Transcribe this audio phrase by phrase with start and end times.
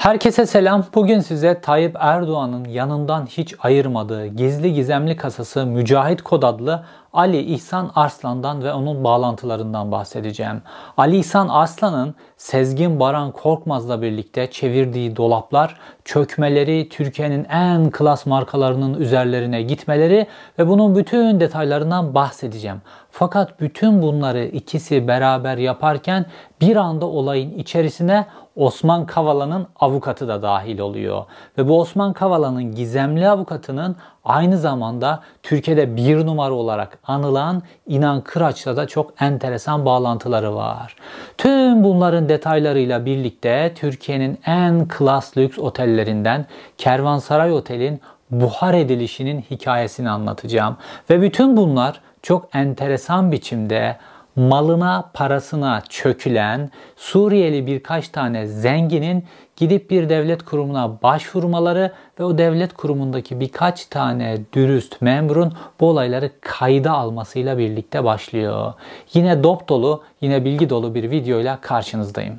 [0.00, 0.86] Herkese selam.
[0.94, 7.90] Bugün size Tayyip Erdoğan'ın yanından hiç ayırmadığı gizli gizemli kasası Mücahit Kod adlı Ali İhsan
[7.94, 10.62] Arslan'dan ve onun bağlantılarından bahsedeceğim.
[10.96, 19.62] Ali İhsan Arslan'ın Sezgin Baran Korkmaz'la birlikte çevirdiği dolaplar, çökmeleri, Türkiye'nin en klas markalarının üzerlerine
[19.62, 20.26] gitmeleri
[20.58, 22.82] ve bunun bütün detaylarından bahsedeceğim.
[23.10, 26.26] Fakat bütün bunları ikisi beraber yaparken
[26.60, 31.24] bir anda olayın içerisine Osman Kavala'nın avukatı da dahil oluyor.
[31.58, 38.76] Ve bu Osman Kavala'nın gizemli avukatının aynı zamanda Türkiye'de bir numara olarak anılan İnan Kıraç'la
[38.76, 40.96] da çok enteresan bağlantıları var.
[41.38, 46.46] Tüm bunların detaylarıyla birlikte Türkiye'nin en klas lüks otellerinden
[46.78, 50.76] Kervansaray Otel'in buhar edilişinin hikayesini anlatacağım.
[51.10, 53.96] Ve bütün bunlar çok enteresan biçimde
[54.36, 59.24] malına parasına çökülen Suriyeli birkaç tane zenginin
[59.60, 66.30] gidip bir devlet kurumuna başvurmaları ve o devlet kurumundaki birkaç tane dürüst memurun bu olayları
[66.40, 68.72] kayda almasıyla birlikte başlıyor.
[69.14, 72.38] Yine dop dolu, yine bilgi dolu bir videoyla karşınızdayım.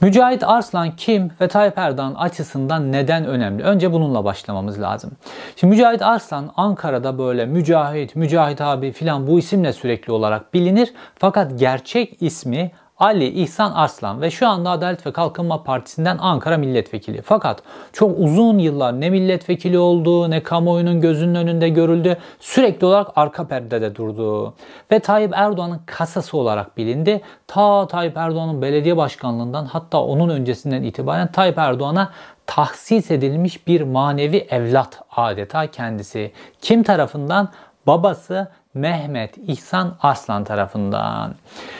[0.00, 3.62] Mücahit Arslan kim ve Tayyip Erdoğan açısından neden önemli?
[3.62, 5.10] Önce bununla başlamamız lazım.
[5.56, 10.94] Şimdi Mücahit Arslan Ankara'da böyle Mücahit, Mücahit abi filan bu isimle sürekli olarak bilinir.
[11.18, 17.22] Fakat gerçek ismi Ali İhsan Arslan ve şu anda Adalet ve Kalkınma Partisi'nden Ankara milletvekili.
[17.22, 22.16] Fakat çok uzun yıllar ne milletvekili oldu ne kamuoyunun gözünün önünde görüldü.
[22.40, 24.54] Sürekli olarak arka perdede durdu.
[24.92, 27.20] Ve Tayyip Erdoğan'ın kasası olarak bilindi.
[27.46, 32.10] Ta Tayyip Erdoğan'ın belediye başkanlığından hatta onun öncesinden itibaren Tayyip Erdoğan'a
[32.46, 36.32] tahsis edilmiş bir manevi evlat adeta kendisi.
[36.60, 37.48] Kim tarafından?
[37.86, 41.34] Babası Mehmet İhsan Arslan tarafından.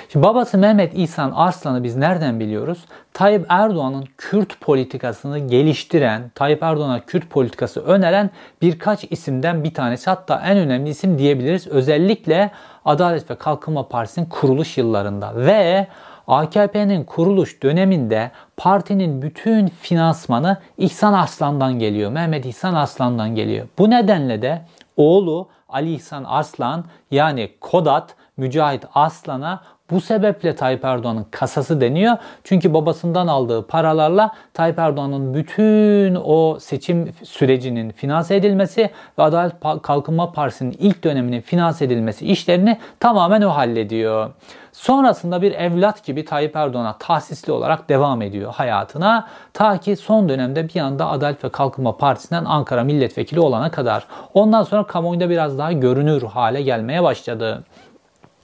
[0.09, 2.79] Şimdi babası Mehmet İhsan Arslan'ı biz nereden biliyoruz?
[3.13, 8.31] Tayyip Erdoğan'ın Kürt politikasını geliştiren, Tayyip Erdoğan'a Kürt politikası öneren
[8.63, 10.11] birkaç isimden bir tanesi.
[10.11, 11.67] Hatta en önemli isim diyebiliriz.
[11.67, 12.51] Özellikle
[12.85, 15.87] Adalet ve Kalkınma Partisi'nin kuruluş yıllarında ve
[16.27, 22.11] AKP'nin kuruluş döneminde partinin bütün finansmanı İhsan Arslan'dan geliyor.
[22.11, 23.67] Mehmet İhsan Arslan'dan geliyor.
[23.79, 24.63] Bu nedenle de
[24.97, 32.17] oğlu Ali İhsan Arslan yani Kodat Mücahit Aslan'a bu sebeple Tayyip Erdoğan'ın kasası deniyor.
[32.45, 40.33] Çünkü babasından aldığı paralarla Tayyip Erdoğan'ın bütün o seçim sürecinin finanse edilmesi ve Adalet Kalkınma
[40.33, 44.31] Partisi'nin ilk döneminin finanse edilmesi işlerini tamamen o hallediyor.
[44.73, 49.29] Sonrasında bir evlat gibi Tayyip Erdoğan'a tahsisli olarak devam ediyor hayatına.
[49.53, 54.07] Ta ki son dönemde bir anda Adalet ve Kalkınma Partisi'nden Ankara milletvekili olana kadar.
[54.35, 57.65] Ondan sonra kamuoyunda biraz daha görünür hale gelmeye başladı.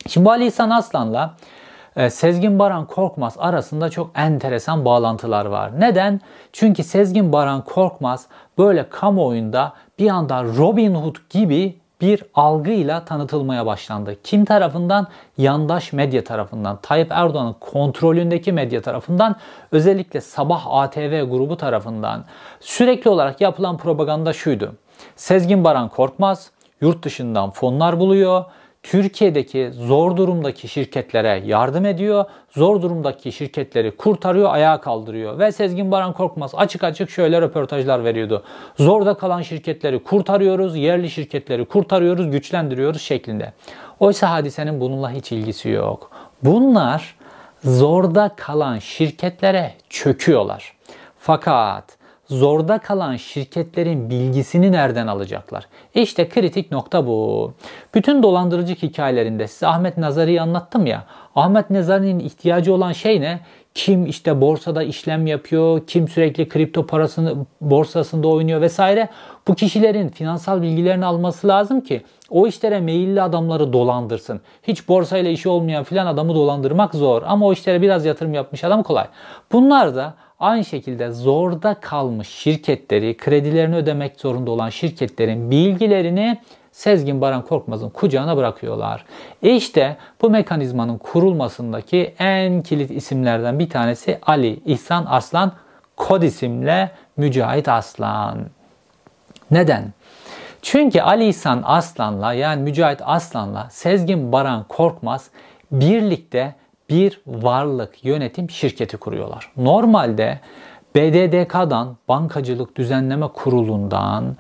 [0.08, 1.34] Şimdi bu Ali İhsan Aslan'la
[1.96, 5.80] e, Sezgin Baran Korkmaz arasında çok enteresan bağlantılar var.
[5.80, 6.20] Neden?
[6.52, 8.26] Çünkü Sezgin Baran Korkmaz
[8.58, 14.16] böyle kamuoyunda bir anda Robin Hood gibi bir algıyla tanıtılmaya başlandı.
[14.24, 15.06] Kim tarafından?
[15.38, 19.36] Yandaş medya tarafından, Tayyip Erdoğan'ın kontrolündeki medya tarafından,
[19.72, 22.24] özellikle Sabah ATV grubu tarafından.
[22.60, 24.74] Sürekli olarak yapılan propaganda şuydu.
[25.16, 28.44] Sezgin Baran Korkmaz yurt dışından fonlar buluyor
[28.82, 32.25] Türkiye'deki zor durumdaki şirketlere yardım ediyor.
[32.50, 35.38] Zor durumdaki şirketleri kurtarıyor, ayağa kaldırıyor.
[35.38, 38.44] Ve Sezgin Baran Korkmaz açık açık şöyle röportajlar veriyordu.
[38.78, 43.53] Zorda kalan şirketleri kurtarıyoruz, yerli şirketleri kurtarıyoruz, güçlendiriyoruz şeklinde.
[44.00, 46.10] Oysa hadisenin bununla hiç ilgisi yok.
[46.42, 47.16] Bunlar
[47.65, 50.72] zorda kalan şirketlere çöküyorlar.
[51.19, 51.84] Fakat
[52.27, 55.66] zorda kalan şirketlerin bilgisini nereden alacaklar?
[55.94, 57.53] İşte kritik nokta bu.
[57.94, 61.05] Bütün dolandırıcı hikayelerinde size Ahmet Nazari'yi anlattım ya.
[61.34, 63.41] Ahmet Nazari'nin ihtiyacı olan şey ne?
[63.75, 69.09] Kim işte borsada işlem yapıyor, kim sürekli kripto parasını borsasında oynuyor vesaire.
[69.49, 74.41] Bu kişilerin finansal bilgilerini alması lazım ki o işlere meyilli adamları dolandırsın.
[74.62, 78.83] Hiç borsayla işi olmayan filan adamı dolandırmak zor ama o işlere biraz yatırım yapmış adam
[78.83, 79.07] kolay.
[79.53, 86.41] Bunlar da Aynı şekilde zorda kalmış şirketleri, kredilerini ödemek zorunda olan şirketlerin bilgilerini
[86.72, 89.04] Sezgin Baran Korkmaz'ın kucağına bırakıyorlar.
[89.42, 95.53] E işte bu mekanizmanın kurulmasındaki en kilit isimlerden bir tanesi Ali İhsan Arslan,
[95.97, 98.39] kod isimle Mücahit Aslan.
[99.50, 99.92] Neden?
[100.62, 105.30] Çünkü Ali İhsan Aslan'la yani Mücahit Aslan'la Sezgin Baran Korkmaz
[105.72, 106.54] birlikte
[106.92, 109.53] bir varlık yönetim şirketi kuruyorlar.
[109.56, 110.41] Normalde
[110.94, 114.36] BDDK'dan Bankacılık Düzenleme Kurulu'ndan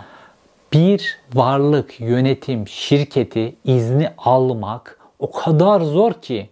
[0.72, 6.48] bir varlık yönetim şirketi izni almak o kadar zor ki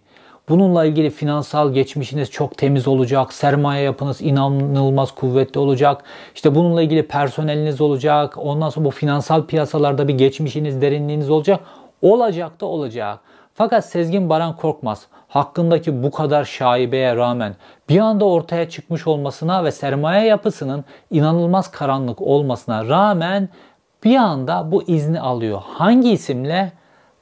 [0.49, 6.03] Bununla ilgili finansal geçmişiniz çok temiz olacak, sermaye yapınız inanılmaz kuvvetli olacak.
[6.35, 8.33] İşte bununla ilgili personeliniz olacak.
[8.37, 11.59] Ondan sonra bu finansal piyasalarda bir geçmişiniz, derinliğiniz olacak.
[12.01, 13.19] Olacak da olacak.
[13.53, 17.55] Fakat Sezgin Baran Korkmaz hakkındaki bu kadar şaibeye rağmen
[17.89, 23.49] bir anda ortaya çıkmış olmasına ve sermaye yapısının inanılmaz karanlık olmasına rağmen
[24.03, 25.61] bir anda bu izni alıyor.
[25.73, 26.71] Hangi isimle?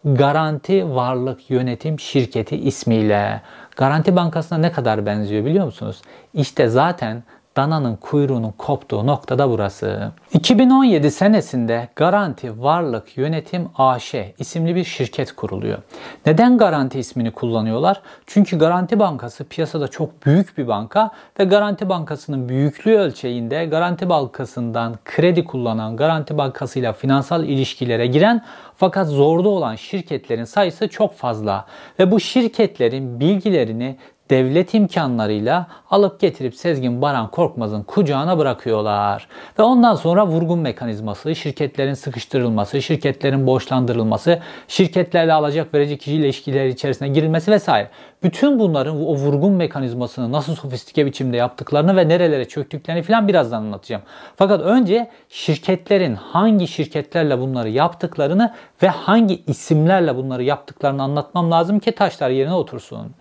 [0.06, 3.42] Garanti Varlık Yönetim Şirketi ismiyle.
[3.76, 6.02] Garanti Bankası'na ne kadar benziyor biliyor musunuz?
[6.34, 7.24] İşte zaten
[7.60, 10.12] dananın kuyruğunun koptuğu noktada burası.
[10.34, 15.78] 2017 senesinde Garanti Varlık Yönetim AŞ isimli bir şirket kuruluyor.
[16.26, 18.02] Neden Garanti ismini kullanıyorlar?
[18.26, 24.96] Çünkü Garanti Bankası piyasada çok büyük bir banka ve Garanti Bankası'nın büyüklüğü ölçeğinde Garanti Bankası'ndan
[25.06, 28.46] kredi kullanan, Garanti Bankası'yla finansal ilişkilere giren
[28.78, 31.66] fakat zorda olan şirketlerin sayısı çok fazla
[32.00, 33.96] ve bu şirketlerin bilgilerini
[34.30, 39.28] devlet imkanlarıyla alıp getirip Sezgin Baran Korkmaz'ın kucağına bırakıyorlar.
[39.60, 47.08] Ve ondan sonra vurgun mekanizması, şirketlerin sıkıştırılması, şirketlerin borçlandırılması, şirketlerle alacak verecek kişi ilişkileri içerisine
[47.08, 47.90] girilmesi vesaire.
[48.24, 54.02] Bütün bunların o vurgun mekanizmasını nasıl sofistike biçimde yaptıklarını ve nerelere çöktüklerini falan birazdan anlatacağım.
[54.36, 58.54] Fakat önce şirketlerin hangi şirketlerle bunları yaptıklarını
[58.84, 63.12] ve hangi isimlerle bunları yaptıklarını anlatmam lazım ki taşlar yerine otursun.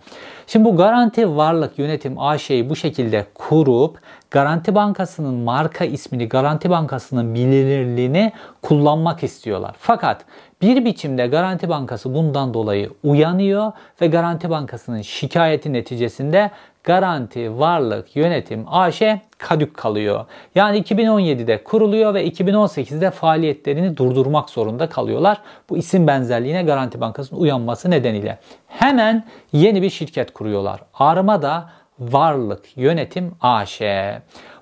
[0.47, 3.99] Şimdi bu Garanti Varlık Yönetim AŞ'yi bu şekilde kurup
[4.31, 9.75] Garanti Bankası'nın marka ismini, Garanti Bankası'nın bilinirliğini kullanmak istiyorlar.
[9.79, 10.25] Fakat
[10.61, 13.71] bir biçimde Garanti Bankası bundan dolayı uyanıyor
[14.01, 16.51] ve Garanti Bankası'nın şikayeti neticesinde
[16.83, 19.01] Garanti Varlık Yönetim AŞ
[19.37, 20.25] kadük kalıyor.
[20.55, 25.41] Yani 2017'de kuruluyor ve 2018'de faaliyetlerini durdurmak zorunda kalıyorlar.
[25.69, 28.39] Bu isim benzerliğine Garanti Bankası'nın uyanması nedeniyle.
[28.67, 30.81] Hemen yeni bir şirket kuruyorlar.
[30.93, 33.81] Armada Varlık Yönetim AŞ.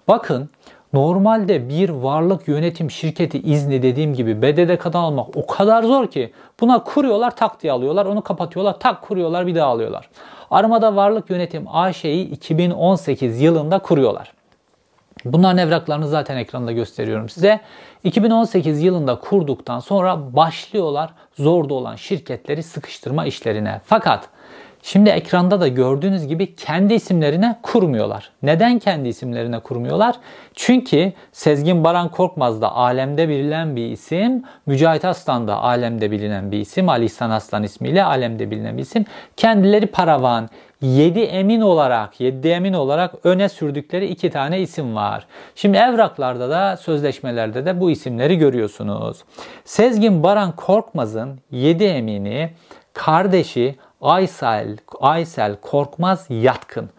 [0.07, 0.49] Bakın
[0.93, 6.83] Normalde bir varlık yönetim şirketi izni dediğim gibi BDDK'dan almak o kadar zor ki buna
[6.83, 10.09] kuruyorlar tak diye alıyorlar onu kapatıyorlar tak kuruyorlar bir daha alıyorlar.
[10.51, 14.33] Armada Varlık Yönetim AŞ'yi 2018 yılında kuruyorlar.
[15.25, 17.59] Bunların evraklarını zaten ekranda gösteriyorum size.
[18.03, 23.81] 2018 yılında kurduktan sonra başlıyorlar zorda olan şirketleri sıkıştırma işlerine.
[23.85, 24.29] Fakat
[24.87, 28.31] Şimdi ekranda da gördüğünüz gibi kendi isimlerine kurmuyorlar.
[28.43, 30.15] Neden kendi isimlerine kurmuyorlar?
[30.55, 34.43] Çünkü Sezgin Baran Korkmaz da alemde bilinen bir isim.
[34.65, 36.89] Mücahit Aslan da alemde bilinen bir isim.
[36.89, 39.05] Ali İhsan Aslan ismiyle alemde bilinen bir isim.
[39.37, 40.49] Kendileri paravan,
[40.81, 45.27] yedi emin olarak, yedi emin olarak öne sürdükleri iki tane isim var.
[45.55, 49.17] Şimdi evraklarda da sözleşmelerde de bu isimleri görüyorsunuz.
[49.65, 52.49] Sezgin Baran Korkmaz'ın yedi emini
[52.93, 56.89] kardeşi Aysel, Aysel Korkmaz Yatkın.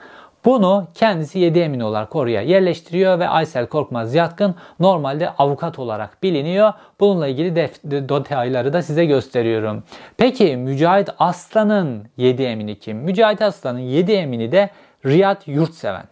[0.45, 6.73] Bunu kendisi 7 emin olarak oraya yerleştiriyor ve Aysel Korkmaz Yatkın normalde avukat olarak biliniyor.
[7.01, 9.83] Bununla ilgili detayları da size gösteriyorum.
[10.17, 12.97] Peki Mücahit Aslan'ın 7 emini kim?
[12.97, 14.71] Mücahit Aslan'ın 7 emini de
[15.07, 16.05] Riyad Yurtseven.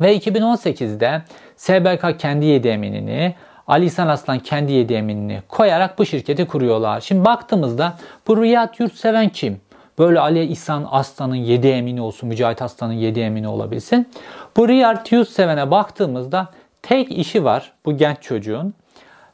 [0.00, 1.22] Ve 2018'de
[1.56, 3.34] SBK kendi 7 eminini,
[3.66, 7.00] Ali İhsan Aslan kendi 7 eminini koyarak bu şirketi kuruyorlar.
[7.00, 7.94] Şimdi baktığımızda
[8.26, 9.60] bu Riyad Yurtseven kim?
[10.00, 14.08] Böyle Ali İhsan Aslan'ın 7 emini olsun, Mücahit Aslan'ın 7 emini olabilsin.
[14.56, 16.48] Bu Riyad Yusseven'e baktığımızda
[16.82, 18.74] tek işi var bu genç çocuğun.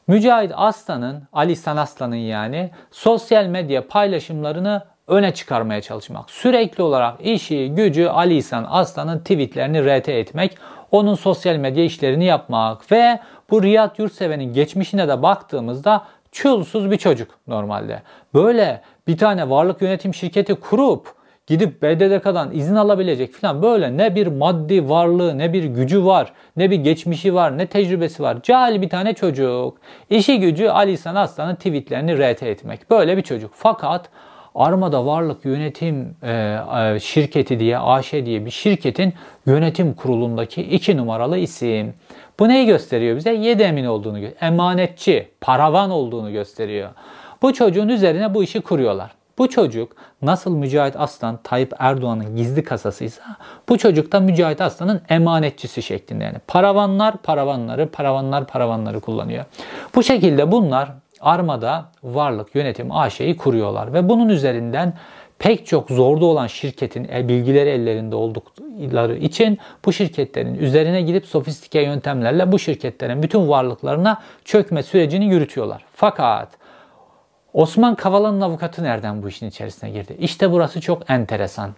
[0.07, 6.31] Mücahit Aslan'ın, Ali İhsan Aslan'ın yani sosyal medya paylaşımlarını öne çıkarmaya çalışmak.
[6.31, 10.57] Sürekli olarak işi, gücü Ali İhsan Aslan'ın tweetlerini RT etmek,
[10.91, 13.19] onun sosyal medya işlerini yapmak ve
[13.49, 18.01] bu Riyad Yurtseven'in geçmişine de baktığımızda çulsuz bir çocuk normalde.
[18.33, 24.27] Böyle bir tane varlık yönetim şirketi kurup gidip BDDK'dan izin alabilecek falan böyle ne bir
[24.27, 28.37] maddi varlığı ne bir gücü var ne bir geçmişi var ne tecrübesi var.
[28.43, 29.77] Cahil bir tane çocuk.
[30.09, 32.89] İşi gücü Ali İhsan Aslan'ın tweetlerini RT etmek.
[32.89, 33.51] Böyle bir çocuk.
[33.53, 34.09] Fakat
[34.55, 39.13] Armada Varlık Yönetim e, e, Şirketi diye AŞ diye bir şirketin
[39.45, 41.93] yönetim kurulundaki iki numaralı isim.
[42.39, 43.33] Bu neyi gösteriyor bize?
[43.33, 46.89] Yedi emin olduğunu, emanetçi, paravan olduğunu gösteriyor.
[47.41, 49.11] Bu çocuğun üzerine bu işi kuruyorlar.
[49.37, 49.91] Bu çocuk
[50.21, 53.23] nasıl Mücahit Aslan Tayyip Erdoğan'ın gizli kasasıysa
[53.69, 59.45] bu çocuk da Mücahit Aslan'ın emanetçisi şeklinde yani paravanlar paravanları paravanlar paravanları kullanıyor.
[59.95, 60.89] Bu şekilde bunlar
[61.21, 64.93] Armada Varlık Yönetim AŞ'yi kuruyorlar ve bunun üzerinden
[65.39, 71.81] pek çok zorda olan şirketin e, bilgileri ellerinde oldukları için bu şirketlerin üzerine gidip sofistike
[71.81, 75.85] yöntemlerle bu şirketlerin bütün varlıklarına çökme sürecini yürütüyorlar.
[75.93, 76.49] Fakat
[77.57, 80.17] Osman Kavala'nın avukatı nereden bu işin içerisine girdi?
[80.19, 81.71] İşte burası çok enteresan.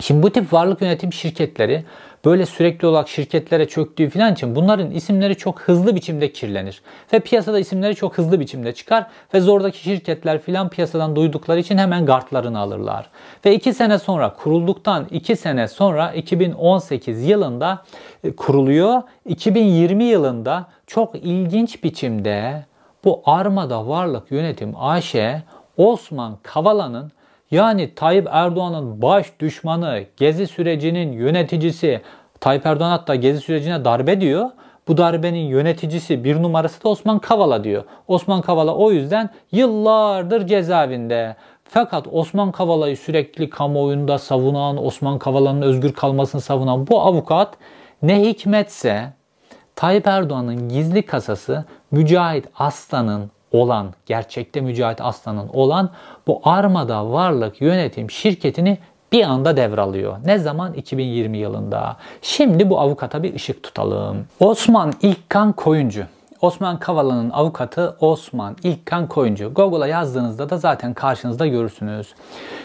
[0.00, 1.84] Şimdi bu tip varlık yönetim şirketleri
[2.24, 6.82] böyle sürekli olarak şirketlere çöktüğü falan için bunların isimleri çok hızlı biçimde kirlenir.
[7.12, 12.06] Ve piyasada isimleri çok hızlı biçimde çıkar ve zordaki şirketler filan piyasadan duydukları için hemen
[12.06, 13.10] gartlarını alırlar.
[13.44, 17.84] Ve 2 sene sonra kurulduktan 2 sene sonra 2018 yılında
[18.24, 19.02] e, kuruluyor.
[19.26, 22.69] 2020 yılında çok ilginç biçimde
[23.04, 25.14] bu Armada Varlık Yönetim AŞ
[25.76, 27.12] Osman Kavala'nın
[27.50, 32.00] yani Tayyip Erdoğan'ın baş düşmanı, Gezi sürecinin yöneticisi,
[32.40, 34.50] Tayyip Erdoğan hatta Gezi sürecine darbe diyor.
[34.88, 37.84] Bu darbenin yöneticisi bir numarası da Osman Kavala diyor.
[38.08, 41.36] Osman Kavala o yüzden yıllardır cezaevinde.
[41.64, 47.54] Fakat Osman Kavala'yı sürekli kamuoyunda savunan, Osman Kavala'nın özgür kalmasını savunan bu avukat
[48.02, 49.12] ne hikmetse
[49.80, 55.90] Tayyip Erdoğan'ın gizli kasası Mücahit Aslan'ın olan, gerçekte Mücahit Aslan'ın olan
[56.26, 58.78] bu Armada Varlık Yönetim şirketini
[59.12, 60.16] bir anda devralıyor.
[60.24, 60.74] Ne zaman?
[60.74, 61.96] 2020 yılında.
[62.22, 64.26] Şimdi bu avukata bir ışık tutalım.
[64.40, 66.04] Osman İlkan Koyuncu.
[66.40, 69.54] Osman Kavala'nın avukatı Osman İlkan Koyuncu.
[69.54, 72.14] Google'a yazdığınızda da zaten karşınızda görürsünüz.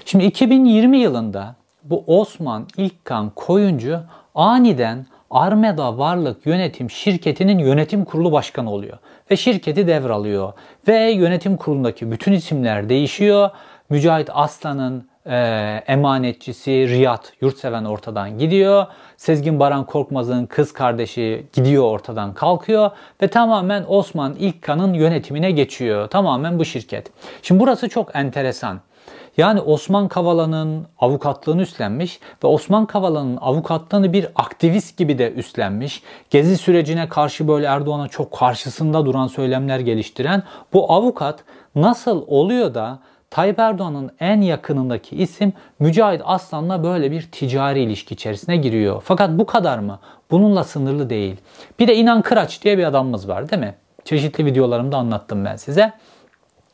[0.05, 3.99] Şimdi 2020 yılında bu Osman İlkan Koyuncu
[4.35, 5.05] aniden
[5.35, 8.97] Armeda Varlık Yönetim Şirketi'nin yönetim kurulu başkanı oluyor
[9.31, 10.53] ve şirketi devralıyor.
[10.87, 13.49] Ve yönetim kurulundaki bütün isimler değişiyor.
[13.89, 15.37] Mücahit Aslan'ın e,
[15.87, 18.85] emanetçisi Riyad Yurtseven ortadan gidiyor.
[19.17, 26.07] Sezgin Baran Korkmaz'ın kız kardeşi gidiyor ortadan kalkıyor ve tamamen Osman İlkan'ın yönetimine geçiyor.
[26.07, 27.11] Tamamen bu şirket.
[27.41, 28.79] Şimdi burası çok enteresan.
[29.37, 36.03] Yani Osman Kavala'nın avukatlığını üstlenmiş ve Osman Kavala'nın avukatlığını bir aktivist gibi de üstlenmiş.
[36.29, 41.43] Gezi sürecine karşı böyle Erdoğan'a çok karşısında duran söylemler geliştiren bu avukat
[41.75, 42.99] nasıl oluyor da
[43.29, 49.01] Tayyip Erdoğan'ın en yakınındaki isim Mücahit Aslan'la böyle bir ticari ilişki içerisine giriyor.
[49.05, 49.99] Fakat bu kadar mı?
[50.31, 51.35] Bununla sınırlı değil.
[51.79, 53.75] Bir de İnan Kıraç diye bir adamımız var değil mi?
[54.05, 55.93] Çeşitli videolarımda anlattım ben size.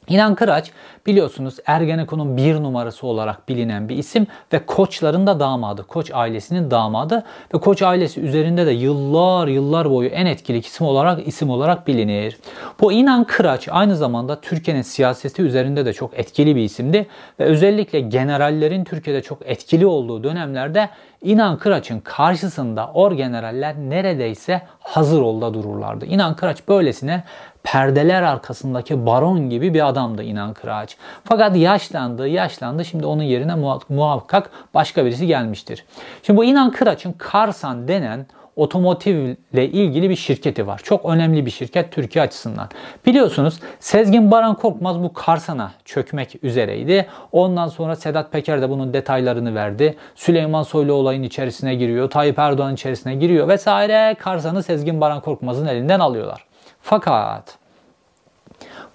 [0.08, 0.72] İnan Kıraç
[1.06, 5.84] biliyorsunuz Ergenekon'un bir numarası olarak bilinen bir isim ve Koçların da damadı.
[5.88, 11.28] Koç ailesinin damadı ve Koç ailesi üzerinde de yıllar yıllar boyu en etkili isim olarak
[11.28, 12.40] isim olarak bilinir.
[12.82, 17.08] Bu İnan Kıraç aynı zamanda Türkiye'nin siyaseti üzerinde de çok etkili bir isimdi
[17.40, 20.90] ve özellikle generallerin Türkiye'de çok etkili olduğu dönemlerde
[21.22, 26.06] İnan Kıraç'ın karşısında orgeneraller neredeyse hazır olda dururlardı.
[26.06, 27.24] İnan Kıraç böylesine
[27.64, 30.98] perdeler arkasındaki baron gibi bir adamdı İnan Kıraç.
[31.24, 32.86] Fakat yaşlandı, yaşlandı.
[32.86, 33.56] Şimdi onun yerine
[33.90, 35.86] muhakkak başka birisi gelmiştir.
[36.24, 38.26] Şimdi bu İnan Kıraç'ın Karsan denen
[38.56, 40.82] otomotivle ilgili bir şirketi var.
[40.84, 42.70] Çok önemli bir şirket Türkiye açısından.
[43.06, 47.08] Biliyorsunuz Sezgin Baran Korkmaz bu Karsan'a çökmek üzereydi.
[47.32, 49.96] Ondan sonra Sedat Peker de bunun detaylarını verdi.
[50.16, 52.10] Süleyman Soylu olayın içerisine giriyor.
[52.10, 54.16] Tayyip Erdoğan içerisine giriyor vesaire.
[54.20, 56.51] Karsan'ı Sezgin Baran Korkmaz'ın elinden alıyorlar.
[56.82, 57.58] Fakat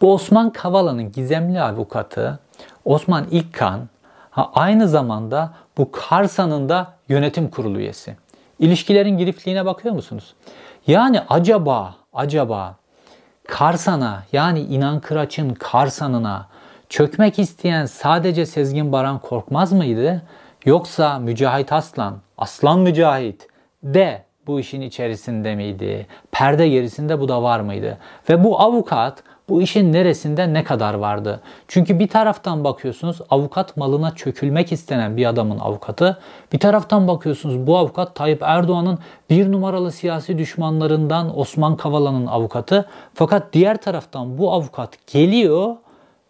[0.00, 2.38] bu Osman Kavala'nın gizemli avukatı
[2.84, 3.88] Osman İlkan
[4.36, 8.16] aynı zamanda bu Karsan'ın da yönetim kurulu üyesi.
[8.58, 10.34] İlişkilerin girifliğine bakıyor musunuz?
[10.86, 12.76] Yani acaba, acaba
[13.48, 16.48] Karsan'a yani İnan Kıraç'ın Karsan'ına
[16.88, 20.22] çökmek isteyen sadece Sezgin Baran Korkmaz mıydı?
[20.64, 23.48] Yoksa Mücahit Aslan, Aslan Mücahit
[23.82, 26.06] de bu işin içerisinde miydi?
[26.32, 27.98] Perde gerisinde bu da var mıydı?
[28.30, 31.40] Ve bu avukat bu işin neresinde ne kadar vardı?
[31.68, 36.18] Çünkü bir taraftan bakıyorsunuz avukat malına çökülmek istenen bir adamın avukatı.
[36.52, 38.98] Bir taraftan bakıyorsunuz bu avukat Tayyip Erdoğan'ın
[39.30, 42.88] bir numaralı siyasi düşmanlarından Osman Kavala'nın avukatı.
[43.14, 45.76] Fakat diğer taraftan bu avukat geliyor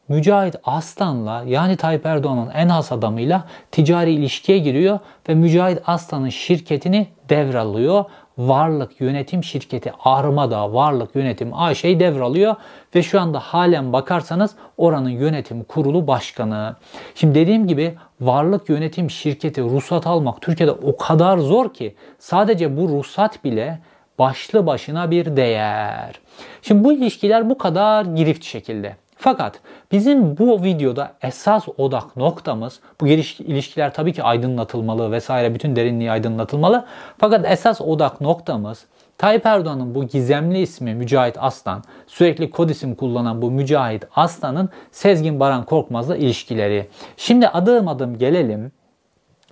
[0.08, 4.98] Mücahit Aslan'la yani Tayyip Erdoğan'ın en has adamıyla ticari ilişkiye giriyor
[5.28, 8.04] ve Mücahit Aslan'ın şirketini devralıyor.
[8.38, 12.54] Varlık Yönetim Şirketi Armada Varlık Yönetim AŞ'yi devralıyor
[12.94, 16.76] ve şu anda halen bakarsanız oranın yönetim kurulu başkanı.
[17.14, 22.88] Şimdi dediğim gibi Varlık Yönetim Şirketi ruhsat almak Türkiye'de o kadar zor ki sadece bu
[22.88, 23.78] ruhsat bile
[24.18, 26.20] başlı başına bir değer.
[26.62, 28.96] Şimdi bu ilişkiler bu kadar girift şekilde.
[29.16, 29.61] Fakat
[29.92, 36.85] bizim bu videoda esas odak noktamız bu ilişkiler tabii ki aydınlatılmalı vesaire bütün derinliği aydınlatılmalı.
[37.18, 38.85] Fakat esas odak noktamız
[39.18, 45.40] Tayyip Erdoğan'ın bu gizemli ismi Mücahit Aslan, sürekli kod isim kullanan bu Mücahit Aslan'ın Sezgin
[45.40, 46.88] Baran Korkmaz'la ilişkileri.
[47.16, 48.73] Şimdi adım adım gelelim.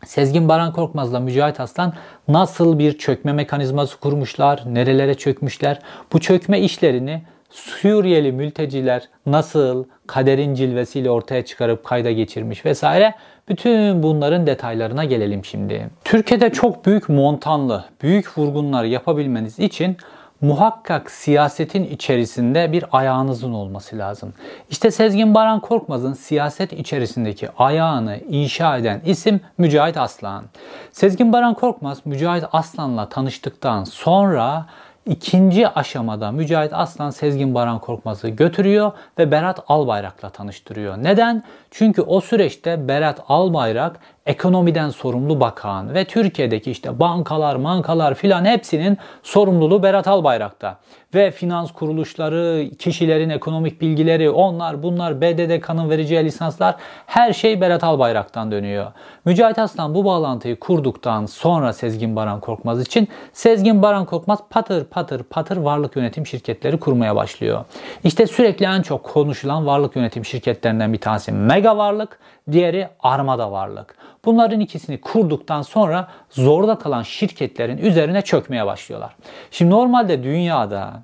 [0.05, 1.93] Sezgin Baran Korkmaz'la Mücahit Aslan
[2.29, 5.79] nasıl bir çökme mekanizması kurmuşlar, nerelere çökmüşler,
[6.13, 7.23] bu çökme işlerini
[7.55, 13.15] Suriyeli mülteciler nasıl kaderin cilvesiyle ortaya çıkarıp kayda geçirmiş vesaire.
[13.49, 15.91] Bütün bunların detaylarına gelelim şimdi.
[16.05, 19.97] Türkiye'de çok büyük montanlı, büyük vurgunlar yapabilmeniz için
[20.41, 24.33] muhakkak siyasetin içerisinde bir ayağınızın olması lazım.
[24.71, 30.45] İşte Sezgin Baran Korkmaz'ın siyaset içerisindeki ayağını inşa eden isim Mücahit Aslan.
[30.93, 34.67] Sezgin Baran Korkmaz Mücahit Aslan'la tanıştıktan sonra
[35.07, 40.97] İkinci aşamada Mücahit Aslan Sezgin Baran Korkmaz'ı götürüyor ve Berat Albayrak'la tanıştırıyor.
[40.97, 41.43] Neden?
[41.71, 48.99] Çünkü o süreçte Berat Albayrak ekonomiden sorumlu bakan ve Türkiye'deki işte bankalar, mankalar filan hepsinin
[49.23, 50.79] sorumluluğu Berat Albayrak'ta.
[51.15, 56.77] Ve finans kuruluşları, kişilerin ekonomik bilgileri, onlar bunlar BDDK'nın vereceği lisanslar
[57.07, 58.93] her şey Berat Albayrak'tan dönüyor.
[59.25, 65.23] Mücahit Aslan bu bağlantıyı kurduktan sonra Sezgin Baran Korkmaz için Sezgin Baran Korkmaz patır patır
[65.23, 67.65] patır varlık yönetim şirketleri kurmaya başlıyor.
[68.05, 72.19] İşte sürekli en çok konuşulan varlık yönetim şirketlerinden bir tanesi Mega Varlık,
[72.53, 73.97] diğeri Armada Varlık.
[74.27, 79.17] Bunların ikisini kurduktan sonra zorda kalan şirketlerin üzerine çökmeye başlıyorlar.
[79.51, 81.03] Şimdi normalde dünyada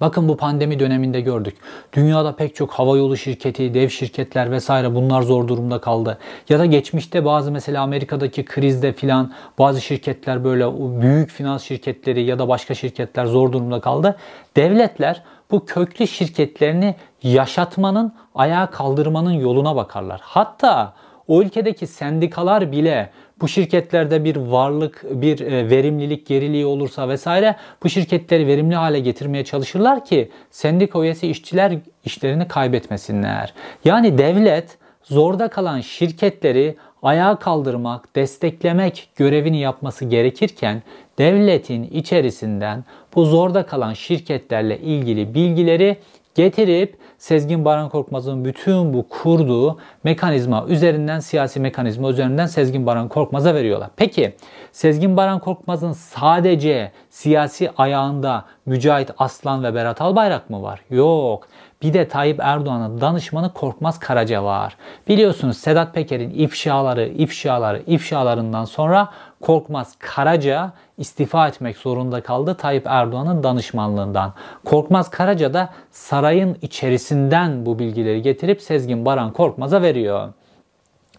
[0.00, 1.56] Bakın bu pandemi döneminde gördük.
[1.92, 6.18] Dünyada pek çok havayolu şirketi, dev şirketler vesaire bunlar zor durumda kaldı.
[6.48, 12.38] Ya da geçmişte bazı mesela Amerika'daki krizde filan bazı şirketler böyle büyük finans şirketleri ya
[12.38, 14.16] da başka şirketler zor durumda kaldı.
[14.56, 20.20] Devletler bu köklü şirketlerini yaşatmanın, ayağa kaldırmanın yoluna bakarlar.
[20.24, 20.92] Hatta
[21.28, 27.88] o ülkedeki sendikalar bile bu şirketlerde bir varlık, bir e, verimlilik geriliği olursa vesaire bu
[27.88, 33.54] şirketleri verimli hale getirmeye çalışırlar ki sendika üyesi işçiler işlerini kaybetmesinler.
[33.84, 40.82] Yani devlet zorda kalan şirketleri ayağa kaldırmak, desteklemek görevini yapması gerekirken
[41.18, 45.96] devletin içerisinden bu zorda kalan şirketlerle ilgili bilgileri
[46.34, 53.54] getirip Sezgin Baran Korkmaz'ın bütün bu kurduğu mekanizma üzerinden, siyasi mekanizma üzerinden Sezgin Baran Korkmaz'a
[53.54, 53.90] veriyorlar.
[53.96, 54.34] Peki
[54.72, 60.80] Sezgin Baran Korkmaz'ın sadece siyasi ayağında Mücahit Aslan ve Berat Albayrak mı var?
[60.90, 61.48] Yok.
[61.84, 64.76] Bir de Tayyip Erdoğan'ın danışmanı Korkmaz Karaca var.
[65.08, 73.42] Biliyorsunuz Sedat Peker'in ifşaları, ifşaları, ifşalarından sonra Korkmaz Karaca istifa etmek zorunda kaldı Tayyip Erdoğan'ın
[73.42, 74.32] danışmanlığından.
[74.64, 80.32] Korkmaz Karaca da sarayın içerisinden bu bilgileri getirip Sezgin Baran Korkmaz'a veriyor.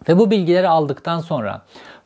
[0.09, 1.61] Ve bu bilgileri aldıktan sonra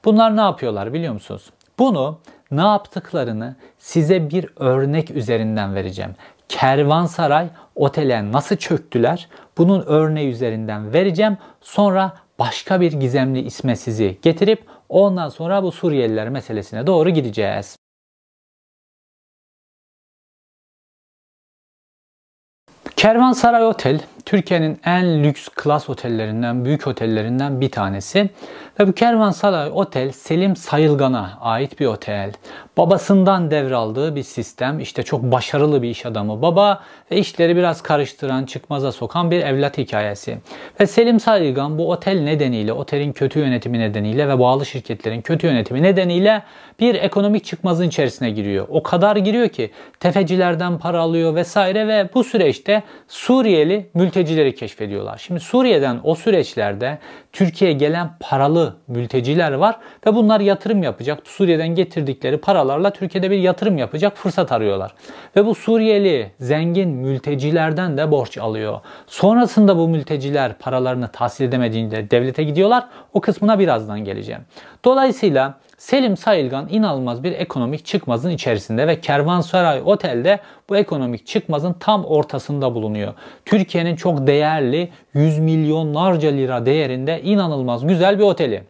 [0.05, 1.49] bunlar ne yapıyorlar biliyor musunuz?
[1.79, 2.19] Bunu
[2.51, 6.11] ne yaptıklarını size bir örnek üzerinden vereceğim.
[6.49, 9.29] Kervansaray otele nasıl çöktüler?
[9.57, 11.37] Bunun örneği üzerinden vereceğim.
[11.61, 17.75] Sonra başka bir gizemli isme sizi getirip ondan sonra bu Suriyeliler meselesine doğru gideceğiz.
[22.95, 28.29] Kervansaray Otel Türkiye'nin en lüks klas otellerinden, büyük otellerinden bir tanesi.
[28.79, 32.31] Bu Kervansaray Otel Selim Sayılgan'a ait bir otel.
[32.77, 34.79] Babasından devraldığı bir sistem.
[34.79, 39.77] İşte çok başarılı bir iş adamı baba ve işleri biraz karıştıran, çıkmaza sokan bir evlat
[39.77, 40.37] hikayesi.
[40.79, 45.83] Ve Selim Sayılgan bu otel nedeniyle, otelin kötü yönetimi nedeniyle ve bağlı şirketlerin kötü yönetimi
[45.83, 46.43] nedeniyle
[46.79, 48.65] bir ekonomik çıkmazın içerisine giriyor.
[48.69, 53.89] O kadar giriyor ki tefecilerden para alıyor vesaire ve bu süreçte Suriyeli
[54.19, 55.17] mültecileri keşfediyorlar.
[55.17, 56.97] Şimdi Suriye'den o süreçlerde
[57.33, 59.75] Türkiye'ye gelen paralı mülteciler var
[60.07, 61.19] ve bunlar yatırım yapacak.
[61.27, 64.93] Suriye'den getirdikleri paralarla Türkiye'de bir yatırım yapacak fırsat arıyorlar.
[65.35, 68.79] Ve bu Suriyeli zengin mültecilerden de borç alıyor.
[69.07, 72.87] Sonrasında bu mülteciler paralarını tahsil edemediğinde devlete gidiyorlar.
[73.13, 74.41] O kısmına birazdan geleceğim.
[74.85, 80.39] Dolayısıyla Selim Sayılgan inanılmaz bir ekonomik çıkmazın içerisinde ve Kervansaray Otel'de
[80.69, 83.13] bu ekonomik çıkmazın tam ortasında bulunuyor.
[83.45, 88.63] Türkiye'nin çok değerli 100 milyonlarca lira değerinde inanılmaz güzel bir oteli.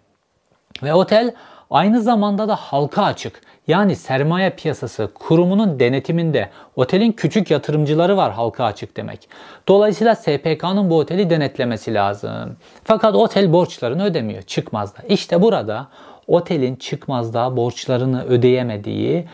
[0.84, 1.34] Ve otel
[1.70, 3.42] aynı zamanda da halka açık.
[3.68, 9.30] Yani sermaye piyasası kurumunun denetiminde otelin küçük yatırımcıları var halka açık demek.
[9.68, 12.58] Dolayısıyla SPK'nın bu oteli denetlemesi lazım.
[12.84, 15.02] Fakat otel borçlarını ödemiyor çıkmazda.
[15.10, 15.88] İşte burada
[16.30, 19.26] otelin çıkmazda borçlarını ödeyemediği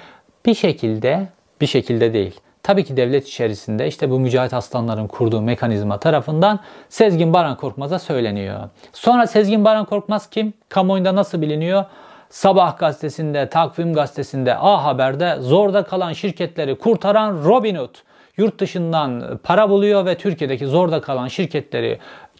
[0.46, 1.28] bir şekilde
[1.62, 2.40] bir şekilde değil.
[2.64, 8.60] Tabii ki devlet içerisinde işte bu Mücahit Aslanların kurduğu mekanizma tarafından Sezgin Baran Korkmaz'a söyleniyor.
[8.94, 10.54] Sonra Sezgin Baran Korkmaz kim?
[10.70, 11.86] Kamuoyunda nasıl biliniyor?
[12.30, 17.96] Sabah gazetesinde, Takvim gazetesinde, A Haber'de zorda kalan şirketleri kurtaran Robin Hood
[18.38, 22.00] yurt dışından para buluyor ve Türkiye'deki zorda kalan şirketleri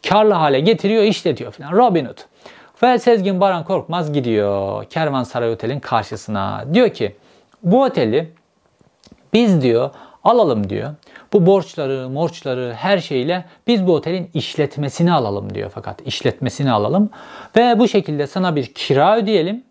[0.10, 1.72] karlı hale getiriyor, işletiyor falan.
[1.72, 2.18] Robin Hood.
[2.84, 6.66] Ve Sezgin Baran Korkmaz gidiyor Kervansaray Otel'in karşısına.
[6.74, 7.16] Diyor ki
[7.64, 8.32] bu oteli
[9.34, 9.90] biz diyor
[10.24, 10.90] alalım diyor.
[11.34, 17.10] Bu borçları, morçları, her şeyle biz bu otelin işletmesini alalım diyor fakat işletmesini alalım
[17.56, 19.64] ve bu şekilde sana bir kira ödeyelim.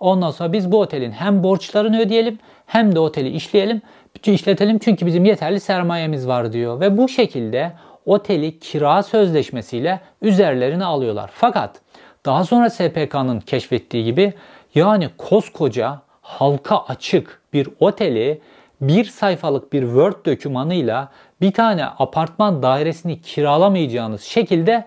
[0.00, 3.82] Ondan sonra biz bu otelin hem borçlarını ödeyelim hem de oteli işleyelim,
[4.16, 7.72] bütün işletelim çünkü bizim yeterli sermayemiz var diyor ve bu şekilde
[8.06, 11.30] oteli kira sözleşmesiyle üzerlerine alıyorlar.
[11.34, 11.80] Fakat
[12.26, 14.34] daha sonra SPK'nın keşfettiği gibi
[14.74, 18.40] yani koskoca halka açık bir oteli
[18.80, 21.08] bir sayfalık bir Word dokümanıyla
[21.40, 24.84] bir tane apartman dairesini kiralamayacağınız şekilde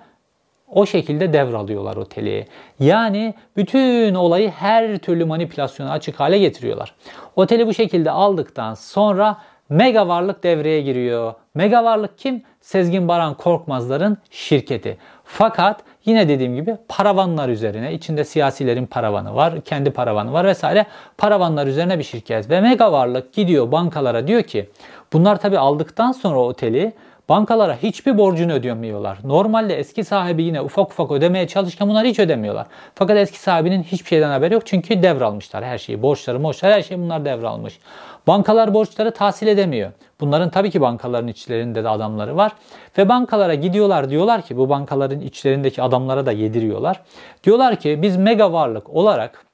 [0.67, 2.47] o şekilde devralıyorlar oteli.
[2.79, 6.95] Yani bütün olayı her türlü manipülasyona açık hale getiriyorlar.
[7.35, 9.37] Oteli bu şekilde aldıktan sonra
[9.69, 11.33] mega varlık devreye giriyor.
[11.55, 12.43] Mega varlık kim?
[12.61, 14.97] Sezgin Baran Korkmazlar'ın şirketi.
[15.23, 20.85] Fakat yine dediğim gibi paravanlar üzerine içinde siyasilerin paravanı var, kendi paravanı var vesaire.
[21.17, 24.69] Paravanlar üzerine bir şirket ve mega varlık gidiyor bankalara diyor ki
[25.13, 26.93] bunlar tabi aldıktan sonra oteli
[27.29, 29.17] Bankalara hiçbir borcunu ödemiyorlar.
[29.23, 32.67] Normalde eski sahibi yine ufak ufak ödemeye çalışırken bunlar hiç ödemiyorlar.
[32.95, 36.01] Fakat eski sahibinin hiçbir şeyden haberi yok çünkü devralmışlar her şeyi.
[36.01, 37.79] Borçları, borçları her şeyi bunlar devralmış.
[38.27, 39.91] Bankalar borçları tahsil edemiyor.
[40.19, 42.51] Bunların tabii ki bankaların içlerinde de adamları var.
[42.97, 47.01] Ve bankalara gidiyorlar diyorlar ki bu bankaların içlerindeki adamlara da yediriyorlar.
[47.43, 49.45] Diyorlar ki biz mega varlık olarak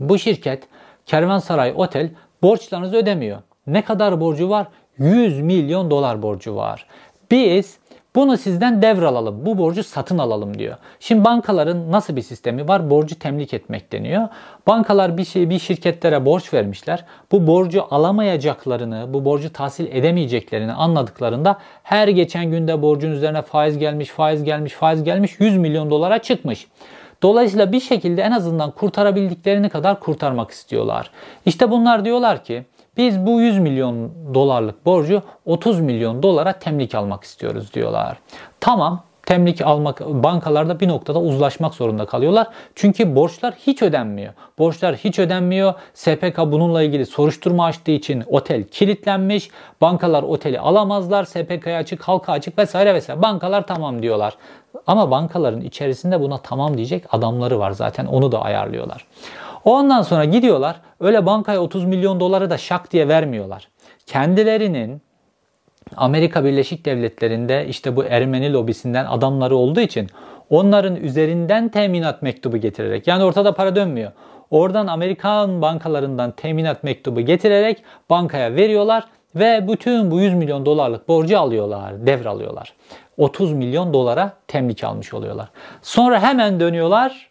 [0.00, 0.62] bu şirket
[1.06, 2.10] Kervansaray Otel
[2.42, 3.38] borçlarınızı ödemiyor.
[3.66, 4.66] Ne kadar borcu var?
[4.98, 6.86] 100 milyon dolar borcu var.
[7.30, 7.78] Biz
[8.14, 9.46] bunu sizden devralalım.
[9.46, 10.76] Bu borcu satın alalım diyor.
[11.00, 12.90] Şimdi bankaların nasıl bir sistemi var?
[12.90, 14.28] Borcu temlik etmek deniyor.
[14.66, 17.04] Bankalar bir şey bir şirketlere borç vermişler.
[17.32, 24.08] Bu borcu alamayacaklarını, bu borcu tahsil edemeyeceklerini anladıklarında her geçen günde borcun üzerine faiz gelmiş,
[24.08, 26.66] faiz gelmiş, faiz gelmiş 100 milyon dolara çıkmış.
[27.22, 31.10] Dolayısıyla bir şekilde en azından kurtarabildiklerini kadar kurtarmak istiyorlar.
[31.46, 32.64] İşte bunlar diyorlar ki
[32.96, 38.18] biz bu 100 milyon dolarlık borcu 30 milyon dolara temlik almak istiyoruz diyorlar.
[38.60, 42.46] Tamam temlik almak bankalarda bir noktada uzlaşmak zorunda kalıyorlar.
[42.74, 44.32] Çünkü borçlar hiç ödenmiyor.
[44.58, 45.74] Borçlar hiç ödenmiyor.
[45.94, 49.50] SPK bununla ilgili soruşturma açtığı için otel kilitlenmiş.
[49.80, 51.24] Bankalar oteli alamazlar.
[51.24, 53.22] SPK'ya açık, halka açık vesaire vesaire.
[53.22, 54.36] Bankalar tamam diyorlar.
[54.86, 59.06] Ama bankaların içerisinde buna tamam diyecek adamları var zaten onu da ayarlıyorlar.
[59.64, 63.68] Ondan sonra gidiyorlar öyle bankaya 30 milyon doları da şak diye vermiyorlar.
[64.06, 65.02] Kendilerinin
[65.96, 70.08] Amerika Birleşik Devletleri'nde işte bu Ermeni lobisinden adamları olduğu için
[70.50, 74.12] onların üzerinden teminat mektubu getirerek yani ortada para dönmüyor.
[74.50, 81.38] Oradan Amerikan bankalarından teminat mektubu getirerek bankaya veriyorlar ve bütün bu 100 milyon dolarlık borcu
[81.38, 82.72] alıyorlar, devralıyorlar.
[83.16, 85.48] 30 milyon dolara temlik almış oluyorlar.
[85.82, 87.30] Sonra hemen dönüyorlar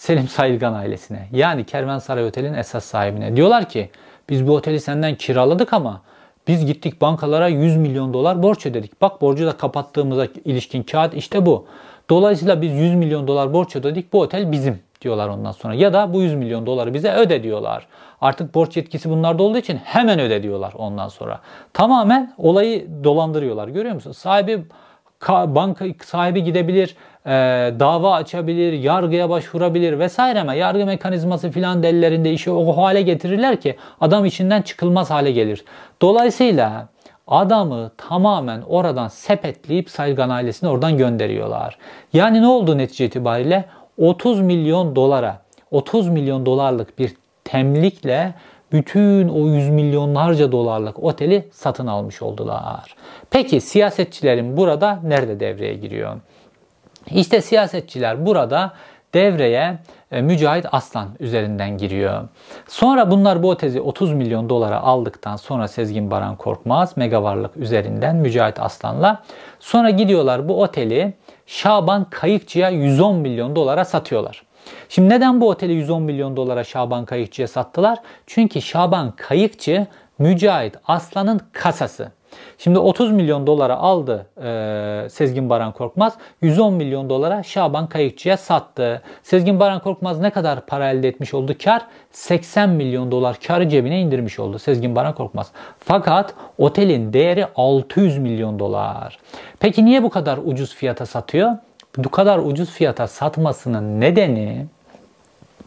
[0.00, 3.36] Selim Sayılgan ailesine yani Kervansaray Otel'in esas sahibine.
[3.36, 3.90] Diyorlar ki
[4.28, 6.02] biz bu oteli senden kiraladık ama
[6.48, 9.00] biz gittik bankalara 100 milyon dolar borç ödedik.
[9.00, 11.66] Bak borcu da kapattığımıza ilişkin kağıt işte bu.
[12.10, 14.12] Dolayısıyla biz 100 milyon dolar borç ödedik.
[14.12, 15.74] Bu otel bizim diyorlar ondan sonra.
[15.74, 17.86] Ya da bu 100 milyon doları bize öde diyorlar.
[18.20, 21.40] Artık borç yetkisi bunlarda olduğu için hemen öde diyorlar ondan sonra.
[21.72, 23.68] Tamamen olayı dolandırıyorlar.
[23.68, 24.12] Görüyor musun?
[24.12, 24.64] Sahibi
[25.28, 27.30] banka sahibi gidebilir, e,
[27.80, 33.76] dava açabilir, yargıya başvurabilir vesaire ama yargı mekanizması filan dellerinde işi o hale getirirler ki
[34.00, 35.64] adam içinden çıkılmaz hale gelir.
[36.02, 36.88] Dolayısıyla
[37.26, 41.78] adamı tamamen oradan sepetleyip Saygan ailesini oradan gönderiyorlar.
[42.12, 43.64] Yani ne oldu netice itibariyle?
[43.98, 48.34] 30 milyon dolara, 30 milyon dolarlık bir temlikle
[48.72, 52.94] bütün o yüz milyonlarca dolarlık oteli satın almış oldular.
[53.30, 56.16] Peki siyasetçilerin burada nerede devreye giriyor?
[57.10, 58.72] İşte siyasetçiler burada
[59.14, 59.78] devreye
[60.12, 62.28] e, Mücahit Aslan üzerinden giriyor.
[62.68, 68.16] Sonra bunlar bu otezi 30 milyon dolara aldıktan sonra Sezgin Baran Korkmaz mega varlık üzerinden
[68.16, 69.22] Mücahit Aslan'la
[69.60, 71.14] sonra gidiyorlar bu oteli
[71.46, 74.42] Şaban Kayıkçı'ya 110 milyon dolara satıyorlar.
[74.88, 77.98] Şimdi neden bu oteli 110 milyon dolara Şaban Kayıkçı'ya sattılar?
[78.26, 79.86] Çünkü Şaban Kayıkçı
[80.18, 82.12] Mücahit Aslan'ın kasası.
[82.58, 86.14] Şimdi 30 milyon dolara aldı e, Sezgin Baran Korkmaz.
[86.42, 89.02] 110 milyon dolara Şaban Kayıkçı'ya sattı.
[89.22, 91.54] Sezgin Baran Korkmaz ne kadar para elde etmiş oldu?
[91.64, 95.52] Kar 80 milyon dolar karı cebine indirmiş oldu Sezgin Baran Korkmaz.
[95.78, 99.18] Fakat otelin değeri 600 milyon dolar.
[99.60, 101.50] Peki niye bu kadar ucuz fiyata satıyor?
[101.98, 104.66] Bu kadar ucuz fiyata satmasının nedeni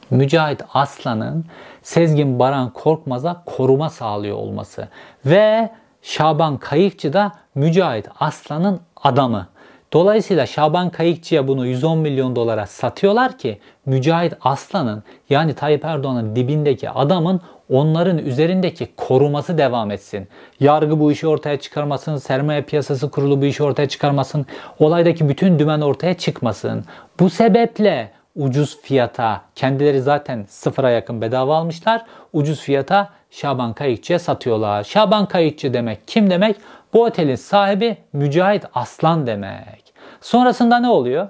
[0.09, 1.45] Mücahit Aslan'ın
[1.83, 4.87] Sezgin Baran Korkmaz'a koruma sağlıyor olması
[5.25, 5.69] ve
[6.01, 9.47] Şaban Kayıkçı da Mücahit Aslan'ın adamı.
[9.93, 16.89] Dolayısıyla Şaban Kayıkçı'ya bunu 110 milyon dolara satıyorlar ki Mücahit Aslan'ın yani Tayyip Erdoğan'ın dibindeki
[16.89, 17.41] adamın
[17.73, 20.27] onların üzerindeki koruması devam etsin.
[20.59, 24.45] Yargı bu işi ortaya çıkarmasın, sermaye piyasası kurulu bu işi ortaya çıkarmasın,
[24.79, 26.85] olaydaki bütün dümen ortaya çıkmasın.
[27.19, 34.83] Bu sebeple ucuz fiyata, kendileri zaten sıfıra yakın bedava almışlar, ucuz fiyata Şaban Kayıkçı'ya satıyorlar.
[34.83, 36.55] Şaban Kayıkçı demek kim demek?
[36.93, 39.93] Bu otelin sahibi Mücahit Aslan demek.
[40.21, 41.27] Sonrasında ne oluyor?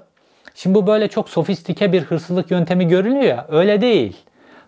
[0.54, 4.16] Şimdi bu böyle çok sofistike bir hırsızlık yöntemi görünüyor ya öyle değil.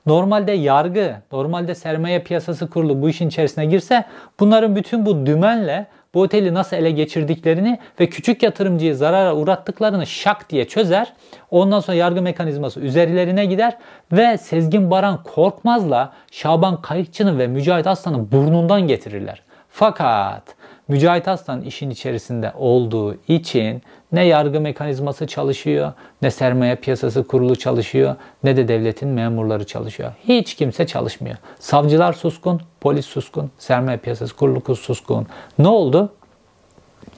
[0.07, 4.05] Normalde yargı, normalde sermaye piyasası kurulu bu işin içerisine girse
[4.40, 10.51] bunların bütün bu dümenle bu oteli nasıl ele geçirdiklerini ve küçük yatırımcıyı zarara uğrattıklarını şak
[10.51, 11.12] diye çözer.
[11.51, 13.77] Ondan sonra yargı mekanizması üzerlerine gider
[14.12, 19.42] ve Sezgin Baran Korkmaz'la Şaban Kayıkçı'nın ve Mücahit Aslan'ın burnundan getirirler.
[19.71, 20.56] Fakat
[20.88, 28.16] Mücahit Aslan işin içerisinde olduğu için ne yargı mekanizması çalışıyor, ne sermaye piyasası kurulu çalışıyor,
[28.44, 30.12] ne de devletin memurları çalışıyor.
[30.29, 31.37] Hiç kimse çalışmıyor.
[31.61, 35.27] Savcılar suskun, polis suskun, sermaye piyasası kurulu suskun.
[35.59, 36.12] Ne oldu?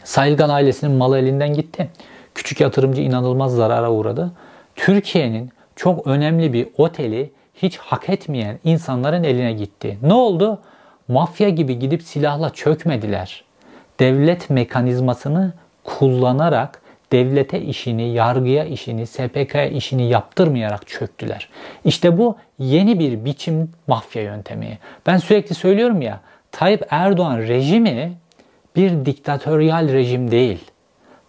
[0.05, 1.91] Sayılgan ailesinin malı elinden gitti.
[2.35, 4.33] Küçük yatırımcı inanılmaz zarara uğradı.
[4.77, 9.99] Türkiye'nin çok önemli bir oteli hiç hak etmeyen insanların eline gitti.
[10.03, 10.61] Ne oldu?
[11.09, 13.48] Mafya gibi gidip silahla çökmediler.
[14.01, 15.53] Devlet mekanizmasını
[15.85, 16.83] kullanarak
[17.13, 21.49] devlete işini, yargıya işini, SPK'ya işini yaptırmayarak çöktüler.
[21.85, 24.79] İşte bu yeni bir biçim mafya yöntemi.
[25.07, 26.21] Ben sürekli söylüyorum ya,
[26.53, 28.13] Tayyip Erdoğan rejimi
[28.77, 30.65] bir diktatöryal rejim değil.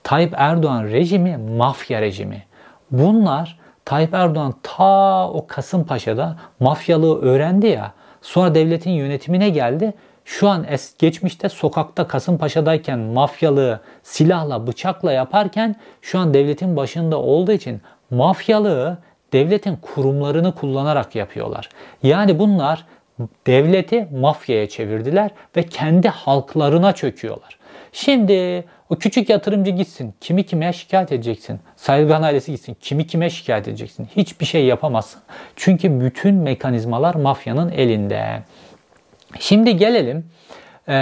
[0.03, 2.43] Tayyip Erdoğan rejimi mafya rejimi.
[2.91, 7.91] Bunlar Tayyip Erdoğan ta o Kasımpaşa'da mafyalığı öğrendi ya.
[8.21, 9.93] Sonra devletin yönetimine geldi
[10.30, 17.52] şu an es geçmişte sokakta Kasımpaşa'dayken mafyalığı silahla bıçakla yaparken şu an devletin başında olduğu
[17.52, 18.98] için mafyalığı
[19.34, 21.70] devletin kurumlarını kullanarak yapıyorlar.
[22.04, 22.86] Yani bunlar
[23.48, 27.60] devleti mafyaya çevirdiler ve kendi halklarına çöküyorlar.
[27.92, 30.13] Şimdi o küçük yatırımcı gitsin.
[30.22, 31.60] Kimi kime şikayet edeceksin?
[31.76, 32.78] Sayılgan ailesi gitsin.
[32.82, 34.08] Kimi kime şikayet edeceksin?
[34.15, 35.22] Hiçbir şey yapamazsın.
[35.56, 38.44] Çünkü bütün mekanizmalar mafyanın elinde.
[39.39, 40.26] Şimdi gelelim
[40.88, 40.94] e,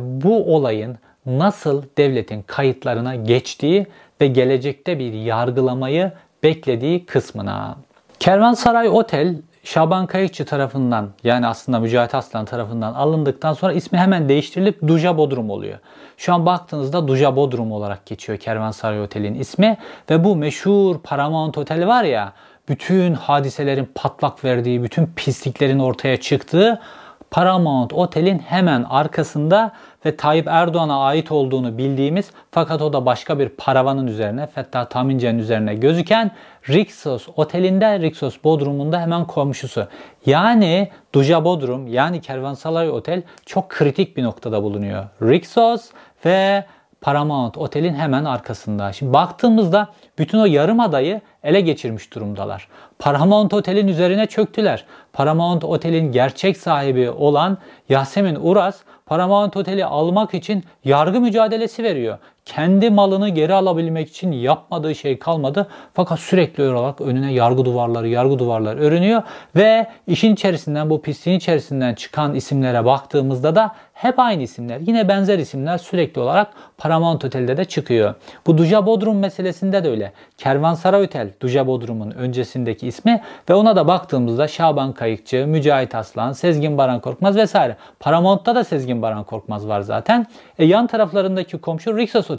[0.00, 3.86] bu olayın nasıl devletin kayıtlarına geçtiği
[4.20, 7.76] ve gelecekte bir yargılamayı beklediği kısmına.
[8.20, 14.86] Kervansaray Otel Şaban Kayıkçı tarafından yani aslında Mücahit Aslan tarafından alındıktan sonra ismi hemen değiştirilip
[14.86, 15.78] Duja Bodrum oluyor.
[16.16, 19.76] Şu an baktığınızda Duja Bodrum olarak geçiyor Kervansaray Otel'in ismi
[20.10, 22.32] ve bu meşhur Paramount Otel var ya
[22.68, 26.80] bütün hadiselerin patlak verdiği, bütün pisliklerin ortaya çıktığı
[27.30, 29.72] Paramount Otel'in hemen arkasında
[30.06, 35.38] ve Tayyip Erdoğan'a ait olduğunu bildiğimiz fakat o da başka bir paravanın üzerine Fettah Tamince'nin
[35.38, 36.30] üzerine gözüken
[36.68, 39.86] Rixos Oteli'nde Rixos Bodrum'unda hemen komşusu.
[40.26, 45.04] Yani Duja Bodrum yani Kervansaray Otel çok kritik bir noktada bulunuyor.
[45.22, 45.90] Rixos
[46.24, 46.64] ve
[47.00, 48.92] Paramount Otel'in hemen arkasında.
[48.92, 52.68] Şimdi baktığımızda bütün o yarım adayı ele geçirmiş durumdalar.
[52.98, 54.84] Paramount Otel'in üzerine çöktüler.
[55.12, 57.58] Paramount Otel'in gerçek sahibi olan
[57.88, 62.18] Yasemin Uras Paramount Otel'i almak için yargı mücadelesi veriyor.
[62.48, 65.66] Kendi malını geri alabilmek için yapmadığı şey kalmadı.
[65.94, 69.22] Fakat sürekli olarak önüne yargı duvarları, yargı duvarları örünüyor.
[69.56, 74.80] Ve işin içerisinden, bu pisliğin içerisinden çıkan isimlere baktığımızda da hep aynı isimler.
[74.80, 78.14] Yine benzer isimler sürekli olarak Paramount Otel'de de çıkıyor.
[78.46, 80.12] Bu Duja Bodrum meselesinde de öyle.
[80.36, 86.78] Kervansaray Otel, Duja Bodrum'un öncesindeki ismi ve ona da baktığımızda Şaban Kayıkçı, Mücahit Aslan, Sezgin
[86.78, 87.76] Baran Korkmaz vesaire.
[88.00, 90.26] Paramount'ta da Sezgin Baran Korkmaz var zaten.
[90.58, 92.37] E, yan taraflarındaki komşu Rixos.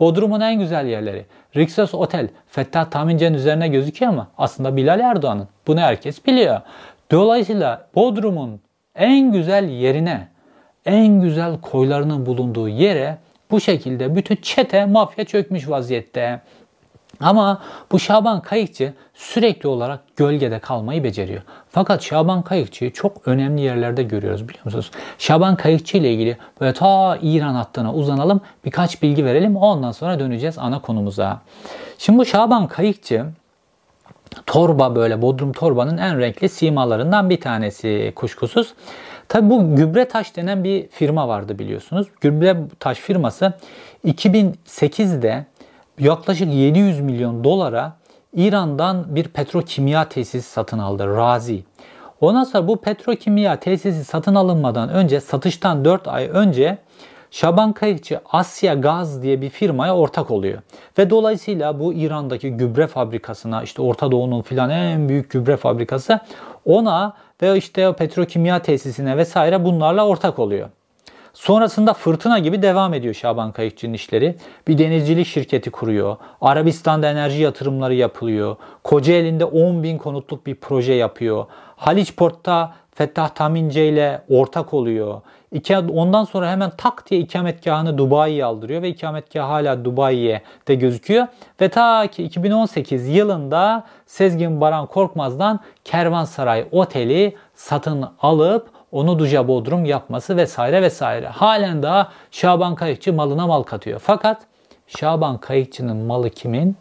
[0.00, 1.26] Bodrum'un en güzel yerleri.
[1.56, 5.48] Rixos Otel, Fettah Tamince'nin üzerine gözüküyor ama aslında Bilal Erdoğan'ın.
[5.66, 6.60] Bunu herkes biliyor.
[7.10, 8.60] Dolayısıyla Bodrum'un
[8.94, 10.28] en güzel yerine,
[10.86, 13.18] en güzel koylarının bulunduğu yere
[13.50, 16.40] bu şekilde bütün çete mafya çökmüş vaziyette.
[17.20, 21.42] Ama bu Şaban Kayıkçı sürekli olarak gölgede kalmayı beceriyor.
[21.70, 24.90] Fakat Şaban Kayıkçı'yı çok önemli yerlerde görüyoruz biliyor musunuz?
[25.18, 30.58] Şaban Kayıkçı ile ilgili böyle ta İran hattına uzanalım birkaç bilgi verelim ondan sonra döneceğiz
[30.58, 31.40] ana konumuza.
[31.98, 33.24] Şimdi bu Şaban Kayıkçı
[34.46, 38.74] torba böyle Bodrum torbanın en renkli simalarından bir tanesi kuşkusuz.
[39.28, 42.06] Tabi bu gübre taş denen bir firma vardı biliyorsunuz.
[42.20, 43.52] Gübre taş firması
[44.06, 45.44] 2008'de
[46.00, 47.96] yaklaşık 700 milyon dolara
[48.36, 51.64] İran'dan bir petrokimya tesisi satın aldı Razi.
[52.20, 56.78] Ondan sonra bu petrokimya tesisi satın alınmadan önce satıştan 4 ay önce
[57.30, 60.62] Şaban Kayıkçı Asya Gaz diye bir firmaya ortak oluyor.
[60.98, 66.20] Ve dolayısıyla bu İran'daki gübre fabrikasına işte Orta Doğu'nun filan en büyük gübre fabrikası
[66.64, 70.68] ona ve işte petrokimya tesisine vesaire bunlarla ortak oluyor.
[71.34, 74.36] Sonrasında fırtına gibi devam ediyor Şaban Kayıkçı'nın işleri.
[74.68, 76.16] Bir denizcilik şirketi kuruyor.
[76.40, 78.56] Arabistan'da enerji yatırımları yapılıyor.
[78.84, 81.46] Kocaeli'nde 10 bin konutluk bir proje yapıyor.
[81.76, 85.20] Haliç Port'ta Fettah Tamince ile ortak oluyor.
[85.94, 91.26] Ondan sonra hemen tak diye ikametgahını Dubai'ye aldırıyor ve ikametgahı hala Dubai'ye de gözüküyor.
[91.60, 99.84] Ve ta ki 2018 yılında Sezgin Baran Korkmaz'dan Kervansaray Oteli satın alıp onu Duca Bodrum
[99.84, 101.26] yapması vesaire vesaire.
[101.26, 104.00] Halen daha Şaban Kayıkçı malına mal katıyor.
[104.04, 104.42] Fakat
[104.88, 106.76] Şaban Kayıkçı'nın malı kimin?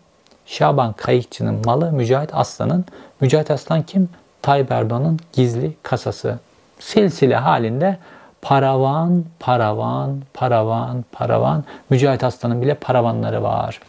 [0.45, 2.85] Şaban Kayıkçı'nın malı Mücahit Aslan'ın.
[3.21, 4.09] Mücahit Aslan kim?
[4.41, 6.39] Tayyip Erdoğan'ın gizli kasası.
[6.79, 7.97] Silsile halinde
[8.41, 11.63] paravan, paravan, paravan, paravan.
[11.89, 13.79] Mücahit Aslan'ın bile paravanları var.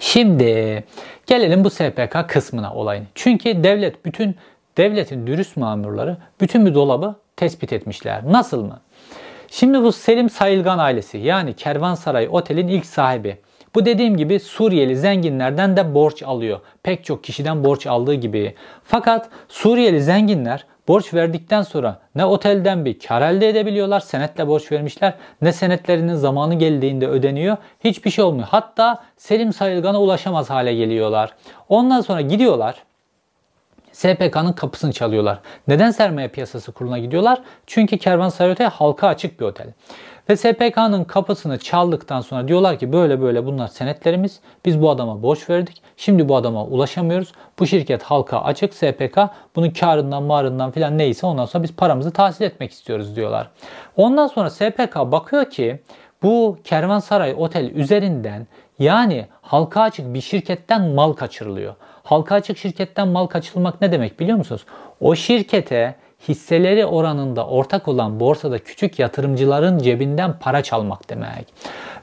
[0.00, 0.84] Şimdi
[1.26, 3.06] gelelim bu SPK kısmına olayın.
[3.14, 4.36] Çünkü devlet bütün
[4.76, 8.22] devletin dürüst mamurları bütün bir dolabı tespit etmişler.
[8.26, 8.80] Nasıl mı?
[9.48, 13.38] Şimdi bu Selim Sayılgan ailesi yani Kervansaray Otel'in ilk sahibi.
[13.74, 16.60] Bu dediğim gibi Suriyeli zenginlerden de borç alıyor.
[16.82, 18.54] Pek çok kişiden borç aldığı gibi.
[18.84, 25.14] Fakat Suriyeli zenginler borç verdikten sonra ne otelden bir kar elde edebiliyorlar, senetle borç vermişler,
[25.42, 27.56] ne senetlerinin zamanı geldiğinde ödeniyor.
[27.84, 28.48] Hiçbir şey olmuyor.
[28.50, 31.34] Hatta Selim Sayılgan'a ulaşamaz hale geliyorlar.
[31.68, 32.74] Ondan sonra gidiyorlar
[33.92, 35.38] SPK'nın kapısını çalıyorlar.
[35.68, 37.42] Neden sermaye piyasası kuruluna gidiyorlar?
[37.66, 39.66] Çünkü Kervansaray Otel halka açık bir otel.
[40.28, 44.40] Ve SPK'nın kapısını çaldıktan sonra diyorlar ki böyle böyle bunlar senetlerimiz.
[44.64, 45.82] Biz bu adama borç verdik.
[45.96, 47.32] Şimdi bu adama ulaşamıyoruz.
[47.58, 49.18] Bu şirket halka açık SPK.
[49.56, 53.50] Bunun karından marından filan neyse ondan sonra biz paramızı tahsil etmek istiyoruz diyorlar.
[53.96, 55.80] Ondan sonra SPK bakıyor ki
[56.22, 58.46] bu Kervansaray Otel üzerinden
[58.78, 61.74] yani halka açık bir şirketten mal kaçırılıyor.
[62.04, 64.64] Halka açık şirketten mal kaçırılmak ne demek biliyor musunuz?
[65.00, 65.94] O şirkete
[66.28, 71.46] hisseleri oranında ortak olan borsada küçük yatırımcıların cebinden para çalmak demek.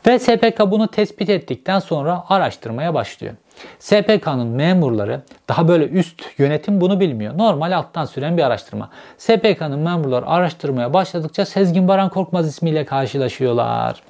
[0.08, 3.34] Ve SPK bunu tespit ettikten sonra araştırmaya başlıyor.
[3.80, 7.38] SPK'nın memurları daha böyle üst yönetim bunu bilmiyor.
[7.38, 8.90] Normal alttan süren bir araştırma.
[9.18, 14.04] SPK'nın memurları araştırmaya başladıkça Sezgin Baran Korkmaz ismiyle karşılaşıyorlar.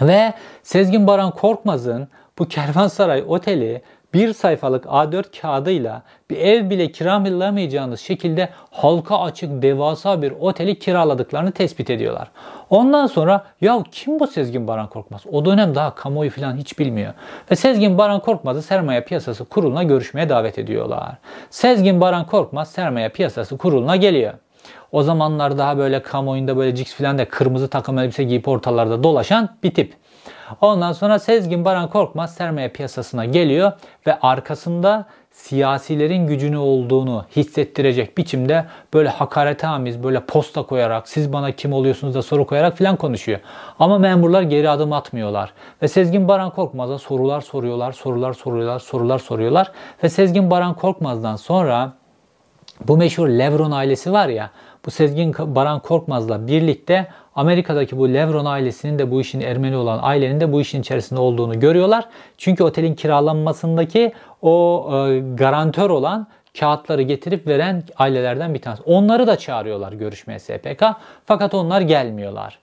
[0.00, 3.82] Ve Sezgin Baran Korkmaz'ın bu Kervansaray Oteli
[4.14, 11.52] bir sayfalık A4 kağıdıyla bir ev bile kiralamayacağınız şekilde halka açık devasa bir oteli kiraladıklarını
[11.52, 12.30] tespit ediyorlar.
[12.70, 15.22] Ondan sonra ya kim bu Sezgin Baran Korkmaz?
[15.32, 17.14] O dönem daha kamuoyu falan hiç bilmiyor.
[17.50, 21.14] Ve Sezgin Baran Korkmaz'ı sermaye piyasası kuruluna görüşmeye davet ediyorlar.
[21.50, 24.34] Sezgin Baran Korkmaz sermaye piyasası kuruluna geliyor.
[24.92, 29.48] O zamanlar daha böyle kamuoyunda böyle ciks filan da kırmızı takım elbise giyip ortalarda dolaşan
[29.62, 29.94] bir tip.
[30.60, 33.72] Ondan sonra Sezgin Baran Korkmaz sermaye piyasasına geliyor
[34.06, 41.52] ve arkasında siyasilerin gücünü olduğunu hissettirecek biçimde böyle hakarete amiz böyle posta koyarak siz bana
[41.52, 43.40] kim oluyorsunuz da soru koyarak filan konuşuyor.
[43.78, 45.52] Ama memurlar geri adım atmıyorlar.
[45.82, 49.72] Ve Sezgin Baran Korkmaz'a sorular soruyorlar, sorular soruyorlar, sorular soruyorlar.
[50.04, 51.92] Ve Sezgin Baran Korkmaz'dan sonra
[52.88, 54.50] bu meşhur Levron ailesi var ya
[54.86, 60.40] bu Sezgin Baran Korkmaz'la birlikte Amerika'daki bu Levron ailesinin de bu işin Ermeni olan ailenin
[60.40, 62.04] de bu işin içerisinde olduğunu görüyorlar.
[62.38, 66.26] Çünkü otelin kiralanmasındaki o e, garantör olan
[66.60, 68.82] kağıtları getirip veren ailelerden bir tanesi.
[68.82, 70.84] Onları da çağırıyorlar görüşmeye SPK
[71.26, 72.58] fakat onlar gelmiyorlar.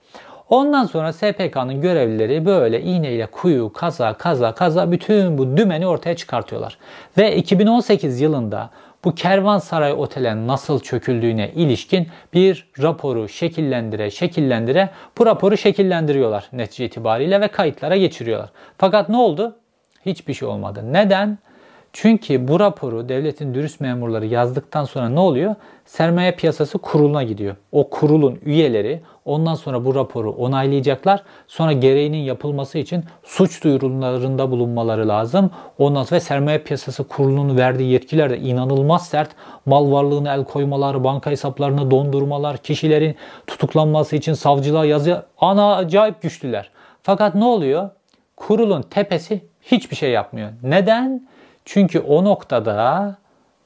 [0.50, 6.78] Ondan sonra SPK'nın görevlileri böyle iğneyle kuyu kaza kaza kaza bütün bu dümeni ortaya çıkartıyorlar.
[7.18, 8.70] Ve 2018 yılında
[9.04, 17.42] bu Kervansaray Otel'e nasıl çöküldüğüne ilişkin bir raporu şekillendire şekillendire bu raporu şekillendiriyorlar netice itibariyle
[17.42, 18.50] ve kayıtlara geçiriyorlar.
[18.78, 19.56] Fakat ne oldu?
[20.06, 20.94] Hiçbir şey olmadı.
[20.94, 21.38] Neden?
[21.94, 25.56] Çünkü bu raporu devletin dürüst memurları yazdıktan sonra ne oluyor?
[25.86, 27.56] Sermaye piyasası kuruluna gidiyor.
[27.72, 31.24] O kurulun üyeleri ondan sonra bu raporu onaylayacaklar.
[31.48, 35.52] Sonra gereğinin yapılması için suç duyurularında bulunmaları lazım.
[35.78, 39.30] Ondan sonra sermaye piyasası kurulunun verdiği yetkiler de inanılmaz sert.
[39.66, 43.16] Mal varlığına el koymalar, banka hesaplarını dondurmalar, kişilerin
[43.48, 46.70] tutuklanması için savcılığa yazı ana acayip güçlüler.
[47.04, 47.90] Fakat ne oluyor?
[48.36, 50.50] Kurulun tepesi hiçbir şey yapmıyor.
[50.64, 51.28] Neden?
[51.66, 53.16] Çünkü o noktada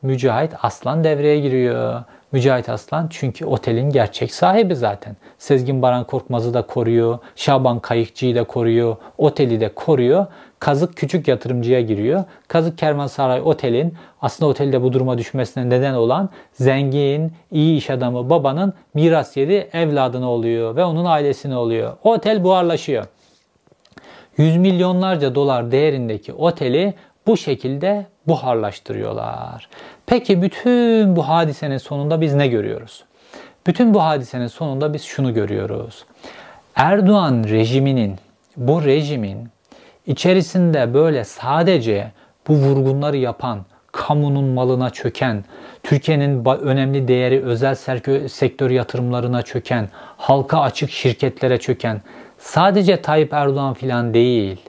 [0.01, 2.03] Mücahit Aslan devreye giriyor.
[2.31, 5.15] Mücahit Aslan çünkü otelin gerçek sahibi zaten.
[5.37, 7.19] Sezgin Baran Korkmaz'ı da koruyor.
[7.35, 8.95] Şaban Kayıkçı'yı da koruyor.
[9.17, 10.25] Oteli de koruyor.
[10.59, 12.23] Kazık küçük yatırımcıya giriyor.
[12.47, 18.73] Kazık Kervansaray Otel'in aslında otelde bu duruma düşmesine neden olan zengin, iyi iş adamı babanın
[18.93, 21.93] miras yeri evladına oluyor ve onun ailesine oluyor.
[22.03, 23.05] Otel buharlaşıyor.
[24.37, 26.93] Yüz milyonlarca dolar değerindeki oteli
[27.27, 29.69] bu şekilde buharlaştırıyorlar.
[30.05, 33.03] Peki bütün bu hadisenin sonunda biz ne görüyoruz?
[33.67, 36.05] Bütün bu hadisenin sonunda biz şunu görüyoruz.
[36.75, 38.15] Erdoğan rejiminin,
[38.57, 39.49] bu rejimin
[40.07, 42.11] içerisinde böyle sadece
[42.47, 45.45] bu vurgunları yapan, kamunun malına çöken,
[45.83, 47.75] Türkiye'nin önemli değeri özel
[48.27, 52.01] sektör yatırımlarına çöken, halka açık şirketlere çöken,
[52.37, 54.61] sadece Tayyip Erdoğan filan değil.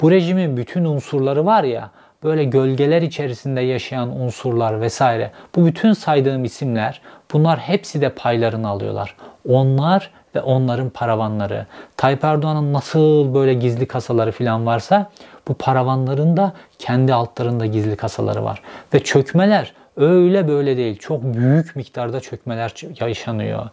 [0.00, 1.90] Bu rejimin bütün unsurları var ya,
[2.24, 5.30] böyle gölgeler içerisinde yaşayan unsurlar vesaire.
[5.56, 7.00] Bu bütün saydığım isimler
[7.32, 9.16] bunlar hepsi de paylarını alıyorlar.
[9.48, 11.66] Onlar ve onların paravanları.
[11.96, 15.10] Tayyip Erdoğan'ın nasıl böyle gizli kasaları falan varsa
[15.48, 18.62] bu paravanların da kendi altlarında gizli kasaları var.
[18.94, 20.98] Ve çökmeler öyle böyle değil.
[20.98, 23.68] Çok büyük miktarda çökmeler yaşanıyor.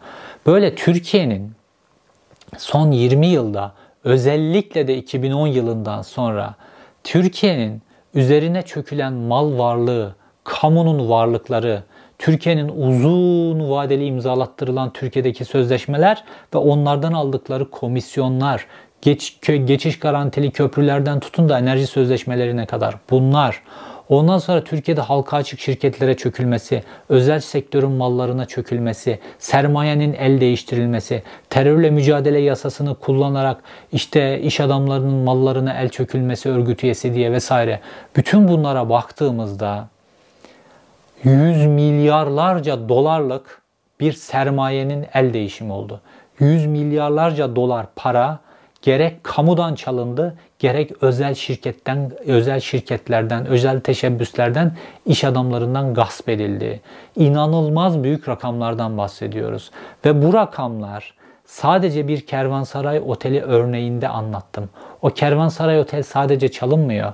[0.46, 1.52] Böyle Türkiye'nin
[2.58, 3.72] son 20 yılda
[4.04, 6.56] özellikle de 2010 yılından sonra
[7.04, 7.82] Türkiye'nin
[8.14, 11.84] üzerine çökülen mal varlığı, kamunun varlıkları,
[12.20, 18.66] Türkiye'nin uzun vadeli imzalattırılan Türkiye'deki sözleşmeler ve onlardan aldıkları komisyonlar,
[19.02, 23.64] geç, geçiş garantili köprülerden tutun da enerji sözleşmelerine kadar bunlar
[24.10, 31.90] Ondan sonra Türkiye'de halka açık şirketlere çökülmesi, özel sektörün mallarına çökülmesi, sermayenin el değiştirilmesi, terörle
[31.90, 37.80] mücadele yasasını kullanarak işte iş adamlarının mallarına el çökülmesi örgüt üyesi diye vesaire.
[38.16, 39.88] Bütün bunlara baktığımızda
[41.24, 43.62] yüz milyarlarca dolarlık
[44.00, 46.02] bir sermayenin el değişimi oldu.
[46.40, 48.40] Yüz milyarlarca dolar para
[48.82, 56.82] gerek kamudan çalındı, gerek özel şirketten, özel şirketlerden, özel teşebbüslerden, iş adamlarından gasp edildi.
[57.16, 59.72] İnanılmaz büyük rakamlardan bahsediyoruz.
[60.06, 61.14] Ve bu rakamlar
[61.46, 64.70] sadece bir kervansaray oteli örneğinde anlattım.
[65.02, 67.14] O kervansaray otel sadece çalınmıyor.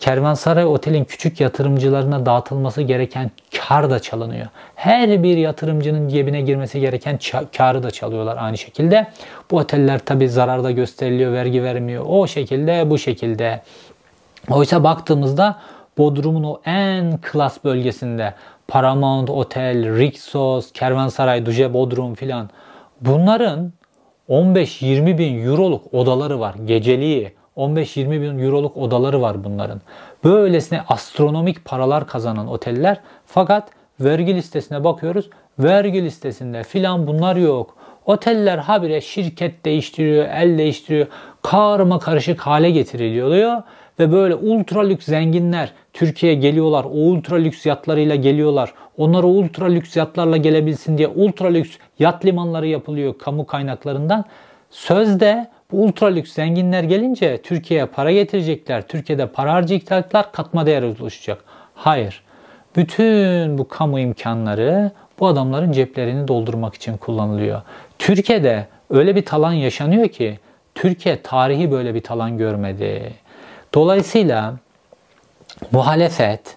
[0.00, 4.46] Kervansaray Otel'in küçük yatırımcılarına dağıtılması gereken kar da çalınıyor.
[4.74, 7.18] Her bir yatırımcının cebine girmesi gereken
[7.56, 9.06] karı da çalıyorlar aynı şekilde.
[9.50, 12.04] Bu oteller tabi zararda gösteriliyor, vergi vermiyor.
[12.08, 13.62] O şekilde, bu şekilde.
[14.50, 15.58] Oysa baktığımızda
[15.98, 18.34] Bodrum'un o en klas bölgesinde
[18.68, 22.50] Paramount Otel, Rixos, Kervansaray, Duje Bodrum filan
[23.00, 23.72] bunların
[24.28, 27.35] 15-20 bin euroluk odaları var geceliği.
[27.56, 29.80] 15-20 bin euroluk odaları var bunların.
[30.24, 33.68] Böylesine astronomik paralar kazanan oteller fakat
[34.00, 35.30] vergi listesine bakıyoruz.
[35.58, 37.76] Vergi listesinde filan bunlar yok.
[38.06, 41.06] Oteller habire şirket değiştiriyor, el değiştiriyor.
[41.42, 43.62] Karma karışık hale getiriliyor
[43.98, 46.84] ve böyle ultra lüks zenginler Türkiye'ye geliyorlar.
[46.84, 48.74] O ultra lüks yatlarıyla geliyorlar.
[48.98, 54.24] Onlar o ultra lüks yatlarla gelebilsin diye ultra lüks yat limanları yapılıyor kamu kaynaklarından.
[54.70, 58.88] Sözde bu ultra lüks zenginler gelince Türkiye'ye para getirecekler.
[58.88, 61.44] Türkiye'de para harcayacaklar, katma değer oluşacak.
[61.74, 62.22] Hayır.
[62.76, 64.90] Bütün bu kamu imkanları
[65.20, 67.62] bu adamların ceplerini doldurmak için kullanılıyor.
[67.98, 70.38] Türkiye'de öyle bir talan yaşanıyor ki
[70.74, 73.12] Türkiye tarihi böyle bir talan görmedi.
[73.74, 74.54] Dolayısıyla
[75.72, 76.56] muhalefet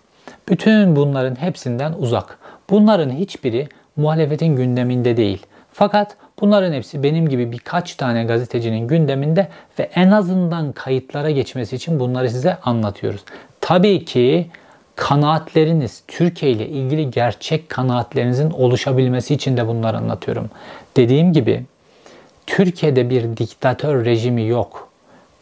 [0.49, 2.39] bütün bunların hepsinden uzak.
[2.69, 5.45] Bunların hiçbiri muhalefetin gündeminde değil.
[5.73, 9.47] Fakat Bunların hepsi benim gibi birkaç tane gazetecinin gündeminde
[9.79, 13.21] ve en azından kayıtlara geçmesi için bunları size anlatıyoruz.
[13.61, 14.47] Tabii ki
[14.95, 20.49] kanaatleriniz, Türkiye ile ilgili gerçek kanaatlerinizin oluşabilmesi için de bunları anlatıyorum.
[20.97, 21.63] Dediğim gibi
[22.47, 24.89] Türkiye'de bir diktatör rejimi yok.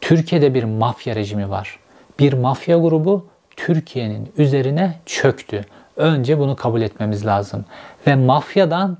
[0.01, 1.79] Türkiye'de bir mafya rejimi var.
[2.19, 3.25] Bir mafya grubu
[3.55, 5.65] Türkiye'nin üzerine çöktü.
[5.97, 7.65] Önce bunu kabul etmemiz lazım.
[8.07, 8.97] Ve mafyadan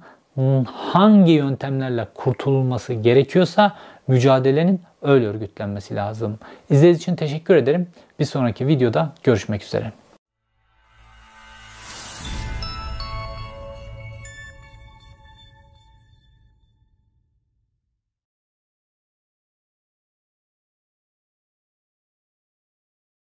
[0.65, 3.75] hangi yöntemlerle kurtululması gerekiyorsa
[4.07, 6.39] mücadelenin öyle örgütlenmesi lazım.
[6.69, 7.87] İzlediğiniz için teşekkür ederim.
[8.19, 9.91] Bir sonraki videoda görüşmek üzere.